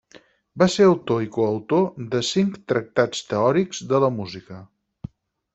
[0.61, 4.63] Va ser també autor i coautor de cinc tractats teòrics de la música.